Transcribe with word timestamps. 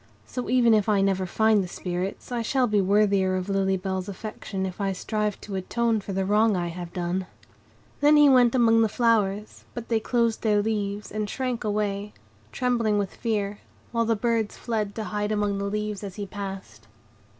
So, 0.25 0.49
even 0.49 0.73
if 0.73 0.89
I 0.89 1.01
never 1.01 1.27
find 1.27 1.63
the 1.63 1.67
Spirits, 1.67 2.31
I 2.31 2.41
shall 2.41 2.65
be 2.65 2.81
worthier 2.81 3.35
of 3.35 3.49
Lily 3.49 3.77
Bell's 3.77 4.09
affection 4.09 4.65
if 4.65 4.81
I 4.81 4.93
strive 4.93 5.39
to 5.41 5.53
atone 5.53 6.01
for 6.01 6.11
the 6.11 6.25
wrong 6.25 6.55
I 6.57 6.69
have 6.69 6.91
done." 6.91 7.27
Then 7.99 8.17
he 8.17 8.27
went 8.27 8.55
among 8.55 8.81
the 8.81 8.89
flowers, 8.89 9.63
but 9.75 9.89
they 9.89 9.99
closed 9.99 10.41
their 10.41 10.59
leaves, 10.63 11.11
and 11.11 11.29
shrank 11.29 11.63
away, 11.63 12.15
trembling 12.51 12.97
with 12.97 13.13
fear; 13.15 13.59
while 13.91 14.05
the 14.05 14.15
birds 14.15 14.57
fled 14.57 14.95
to 14.95 15.03
hide 15.03 15.31
among 15.31 15.59
the 15.59 15.65
leaves 15.65 16.03
as 16.03 16.15
he 16.15 16.25
passed. 16.25 16.87